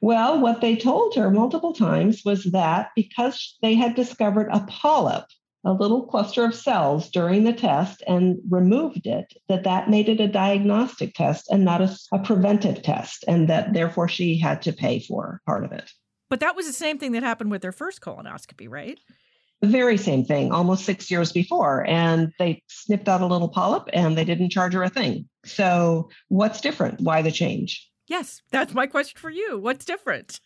[0.00, 5.26] Well, what they told her multiple times was that because they had discovered a polyp,
[5.66, 10.20] a little cluster of cells during the test and removed it, that that made it
[10.20, 14.72] a diagnostic test and not a, a preventive test, and that therefore she had to
[14.72, 15.90] pay for part of it.
[16.30, 18.98] But that was the same thing that happened with their first colonoscopy, right?
[19.60, 21.86] The very same thing almost six years before.
[21.88, 25.28] And they snipped out a little polyp and they didn't charge her a thing.
[25.44, 27.00] So, what's different?
[27.00, 27.88] Why the change?
[28.06, 29.58] Yes, that's my question for you.
[29.58, 30.40] What's different?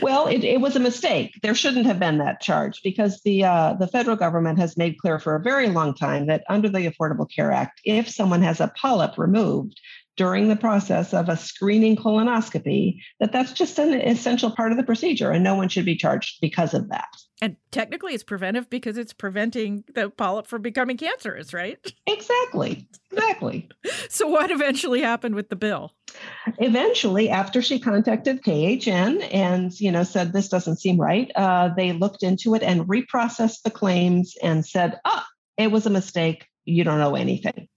[0.00, 1.32] Well, it, it was a mistake.
[1.42, 5.18] There shouldn't have been that charge because the uh, the federal government has made clear
[5.18, 8.72] for a very long time that under the Affordable Care Act, if someone has a
[8.80, 9.80] polyp removed,
[10.16, 14.84] during the process of a screening colonoscopy that that's just an essential part of the
[14.84, 17.08] procedure and no one should be charged because of that.
[17.40, 21.78] And technically it's preventive because it's preventing the polyp from becoming cancerous right?
[22.06, 23.68] Exactly exactly.
[24.08, 25.92] So what eventually happened with the bill?
[26.58, 31.92] Eventually after she contacted khn and you know said this doesn't seem right uh, they
[31.92, 35.22] looked into it and reprocessed the claims and said oh,
[35.56, 36.46] it was a mistake.
[36.64, 37.68] You don't know anything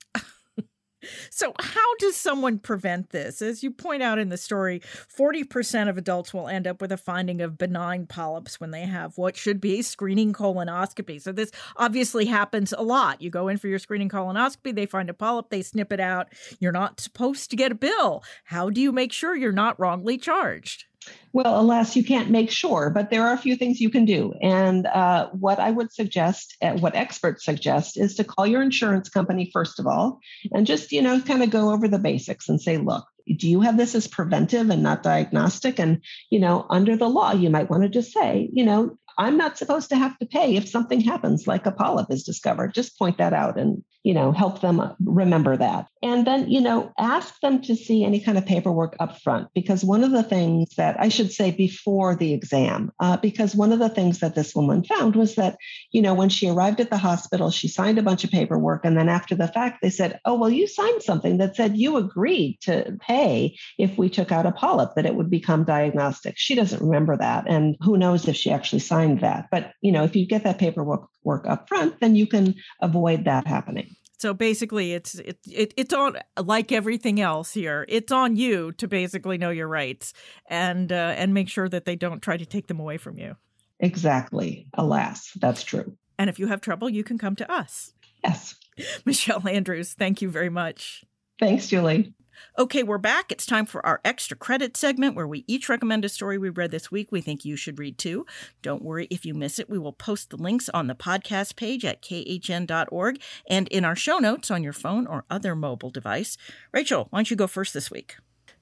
[1.29, 3.41] so, how does someone prevent this?
[3.41, 6.97] As you point out in the story, 40% of adults will end up with a
[6.97, 11.21] finding of benign polyps when they have what should be screening colonoscopy.
[11.21, 13.21] So, this obviously happens a lot.
[13.21, 16.27] You go in for your screening colonoscopy, they find a polyp, they snip it out.
[16.59, 18.23] You're not supposed to get a bill.
[18.45, 20.85] How do you make sure you're not wrongly charged?
[21.33, 24.33] Well, alas, you can't make sure, but there are a few things you can do.
[24.41, 29.09] And uh, what I would suggest, uh, what experts suggest, is to call your insurance
[29.09, 30.21] company first of all,
[30.53, 33.05] and just you know kind of go over the basics and say, look,
[33.37, 35.79] do you have this as preventive and not diagnostic?
[35.79, 39.37] And you know, under the law, you might want to just say, you know, I'm
[39.37, 42.73] not supposed to have to pay if something happens, like a polyp is discovered.
[42.73, 45.87] Just point that out and you know, help them remember that.
[46.03, 49.83] And then, you know, ask them to see any kind of paperwork up front, because
[49.83, 53.79] one of the things that I should say before the exam, uh, because one of
[53.79, 55.57] the things that this woman found was that,
[55.91, 58.85] you know, when she arrived at the hospital, she signed a bunch of paperwork.
[58.85, 61.97] And then after the fact, they said, oh, well, you signed something that said you
[61.97, 66.35] agreed to pay if we took out a polyp, that it would become diagnostic.
[66.37, 67.45] She doesn't remember that.
[67.49, 69.47] And who knows if she actually signed that.
[69.51, 73.25] But, you know, if you get that paperwork work up front, then you can avoid
[73.25, 73.95] that happening.
[74.17, 77.85] So basically, it's it, it it's on like everything else here.
[77.89, 80.13] It's on you to basically know your rights
[80.49, 83.35] and uh, and make sure that they don't try to take them away from you.
[83.79, 84.67] Exactly.
[84.73, 85.97] Alas, that's true.
[86.17, 87.91] And if you have trouble, you can come to us.
[88.23, 88.55] Yes.
[89.05, 91.03] Michelle Andrews, thank you very much.
[91.39, 92.13] Thanks, Julie.
[92.57, 93.31] Okay, we're back.
[93.31, 96.71] It's time for our extra credit segment where we each recommend a story we read
[96.71, 98.25] this week we think you should read too.
[98.61, 99.69] Don't worry if you miss it.
[99.69, 104.17] We will post the links on the podcast page at khn.org and in our show
[104.19, 106.37] notes on your phone or other mobile device.
[106.71, 108.17] Rachel, why don't you go first this week?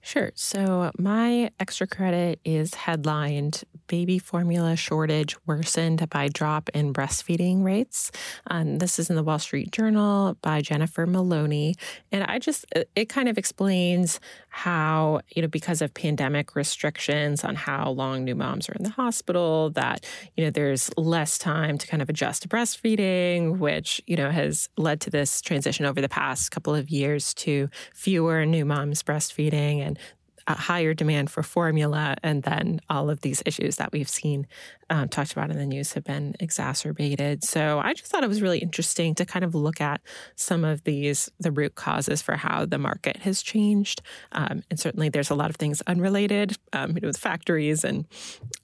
[0.06, 0.32] Sure.
[0.36, 8.12] So my extra credit is headlined Baby Formula Shortage Worsened by Drop in Breastfeeding Rates.
[8.48, 11.76] Um, this is in the Wall Street Journal by Jennifer Maloney.
[12.12, 17.56] And I just, it kind of explains how, you know, because of pandemic restrictions on
[17.56, 21.88] how long new moms are in the hospital, that, you know, there's less time to
[21.88, 26.10] kind of adjust to breastfeeding, which, you know, has led to this transition over the
[26.10, 29.93] past couple of years to fewer new moms breastfeeding and
[30.48, 34.46] a higher demand for formula, and then all of these issues that we've seen
[34.90, 37.44] um, talked about in the news have been exacerbated.
[37.44, 40.02] So I just thought it was really interesting to kind of look at
[40.36, 44.02] some of these the root causes for how the market has changed,
[44.34, 48.06] um, and certainly there's a lot of things unrelated, um, you know, with factories and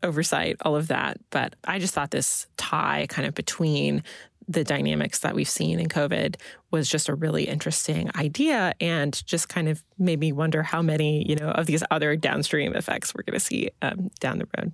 [0.03, 1.17] oversight, all of that.
[1.29, 4.03] But I just thought this tie kind of between
[4.49, 6.35] the dynamics that we've seen in COVID
[6.71, 11.23] was just a really interesting idea and just kind of made me wonder how many,
[11.29, 14.73] you know, of these other downstream effects we're going to see um, down the road.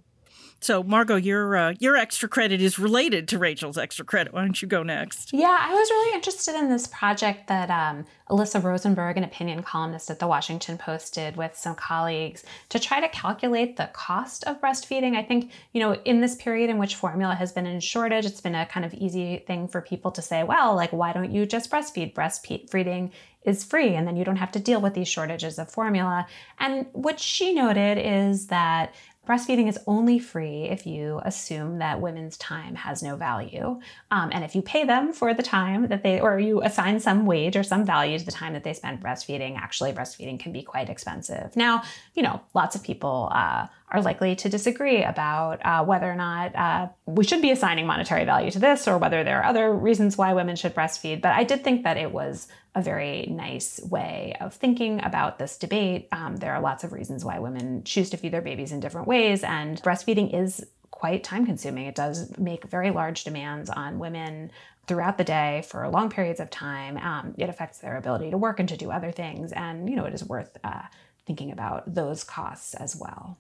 [0.65, 4.33] So, Margot, your uh, your extra credit is related to Rachel's extra credit.
[4.33, 5.31] Why don't you go next?
[5.31, 10.09] Yeah, I was really interested in this project that um, Alyssa Rosenberg, an opinion columnist
[10.09, 14.59] at the Washington Post, did with some colleagues to try to calculate the cost of
[14.59, 15.15] breastfeeding.
[15.15, 18.41] I think you know in this period in which formula has been in shortage, it's
[18.41, 21.45] been a kind of easy thing for people to say, well, like why don't you
[21.45, 22.15] just breastfeed?
[22.15, 23.11] Breastfeeding
[23.43, 26.27] is free and then you don't have to deal with these shortages of formula.
[26.59, 28.93] And what she noted is that
[29.25, 33.79] breastfeeding is only free if you assume that women's time has no value.
[34.11, 37.25] Um, and if you pay them for the time that they, or you assign some
[37.25, 40.61] wage or some value to the time that they spend breastfeeding, actually, breastfeeding can be
[40.61, 41.55] quite expensive.
[41.55, 46.15] Now, you know, lots of people uh, are likely to disagree about uh, whether or
[46.15, 49.73] not uh, we should be assigning monetary value to this or whether there are other
[49.73, 51.21] reasons why women should breastfeed.
[51.21, 55.57] But I did think that it was a very nice way of thinking about this
[55.57, 56.09] debate.
[56.11, 59.07] Um, there are lots of reasons why women choose to feed their babies in different
[59.07, 61.87] ways, and breastfeeding is quite time consuming.
[61.87, 64.51] It does make very large demands on women
[64.87, 66.97] throughout the day for long periods of time.
[66.97, 70.05] Um, it affects their ability to work and to do other things, and you know
[70.05, 70.83] it is worth uh,
[71.25, 73.37] thinking about those costs as well.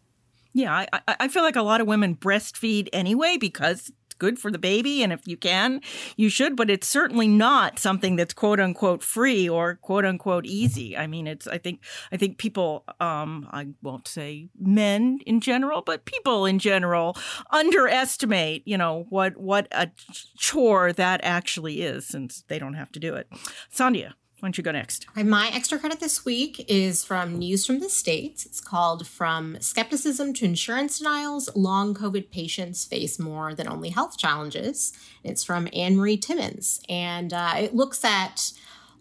[0.53, 4.57] Yeah, I, I feel like a lot of women breastfeed anyway because good for the
[4.57, 5.81] baby and if you can
[6.15, 10.97] you should but it's certainly not something that's quote unquote free or quote unquote easy.
[10.97, 15.81] I mean it's i think i think people um i won't say men in general
[15.81, 17.17] but people in general
[17.51, 19.89] underestimate you know what what a
[20.37, 23.27] chore that actually is since they don't have to do it.
[23.73, 25.07] Sandhya why don't you go next?
[25.15, 28.45] My extra credit this week is from News from the States.
[28.45, 34.17] It's called From Skepticism to Insurance Denials Long COVID Patients Face More Than Only Health
[34.17, 34.91] Challenges.
[35.23, 36.81] It's from Anne Marie Timmons.
[36.89, 38.51] And uh, it looks at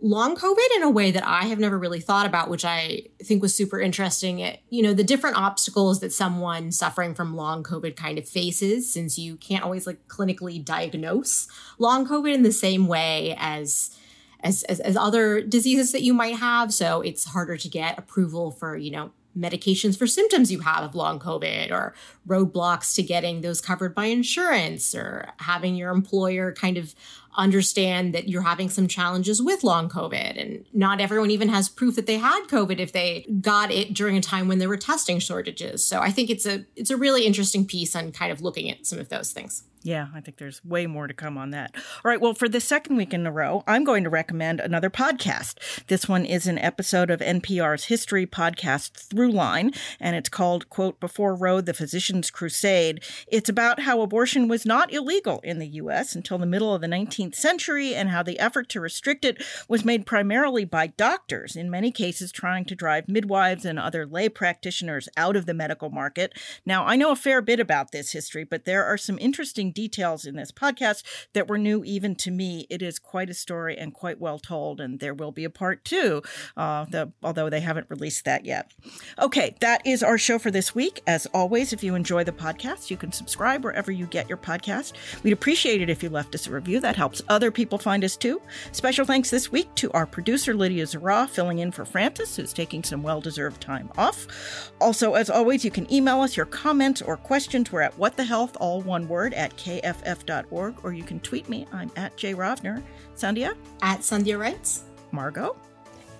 [0.00, 3.42] long COVID in a way that I have never really thought about, which I think
[3.42, 4.38] was super interesting.
[4.38, 8.92] It, you know, the different obstacles that someone suffering from long COVID kind of faces,
[8.92, 13.96] since you can't always like clinically diagnose long COVID in the same way as
[14.44, 16.72] as, as, as other diseases that you might have.
[16.72, 20.94] So it's harder to get approval for, you know, medications for symptoms you have of
[20.94, 21.92] long COVID or
[22.28, 26.94] roadblocks to getting those covered by insurance or having your employer kind of
[27.36, 30.40] understand that you're having some challenges with long COVID.
[30.40, 34.16] And not everyone even has proof that they had COVID if they got it during
[34.16, 35.84] a time when there were testing shortages.
[35.84, 38.86] So I think it's a it's a really interesting piece on kind of looking at
[38.86, 39.64] some of those things.
[39.84, 41.74] Yeah, I think there's way more to come on that.
[41.76, 44.88] All right, well, for the second week in a row, I'm going to recommend another
[44.88, 45.86] podcast.
[45.88, 51.34] This one is an episode of NPR's history podcast Throughline, and it's called, quote, Before
[51.34, 53.02] Roe, the Physician's Crusade.
[53.28, 56.14] It's about how abortion was not illegal in the U.S.
[56.14, 59.84] until the middle of the 19th century and how the effort to restrict it was
[59.84, 65.08] made primarily by doctors, in many cases trying to drive midwives and other lay practitioners
[65.16, 66.32] out of the medical market.
[66.66, 70.24] Now, I know a fair bit about this history, but there are some interesting details
[70.24, 71.02] in this podcast
[71.32, 72.66] that were new even to me.
[72.70, 75.84] It is quite a story and quite well told, and there will be a part
[75.84, 76.22] two,
[76.56, 78.72] uh, the, although they haven't released that yet.
[79.18, 81.02] Okay, that is our show for this week.
[81.06, 84.94] As always, if you enjoy the podcast, you can subscribe wherever you get your podcast.
[85.22, 86.80] We'd appreciate it if you left us a review.
[86.80, 88.40] That helps other people find us too.
[88.72, 92.82] Special thanks this week to our producer, Lydia Zuraw, filling in for Francis, who's taking
[92.82, 94.72] some well deserved time off.
[94.80, 97.70] Also, as always, you can email us your comments or questions.
[97.70, 101.66] We're at whatthehealth, all one word, at kff.org, or you can tweet me.
[101.72, 102.82] I'm at Jay Rovner.
[103.16, 103.56] Sandhya?
[103.82, 104.84] At Sandhya Writes.
[105.12, 105.56] Margot?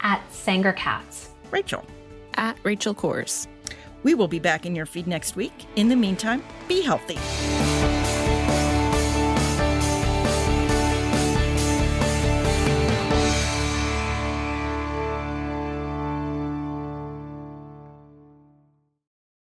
[0.00, 1.30] At Sanger Katz.
[1.50, 1.84] Rachel?
[2.34, 3.46] At Rachel Cohrs.
[4.02, 5.66] We will be back in your feed next week.
[5.76, 7.18] In the meantime, be healthy.